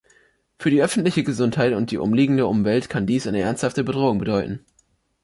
[0.57, 4.65] Für die öffentliche Gesundheit und die umliegende Umwelt kann dies eine ernsthafte Bedrohung bedeuten.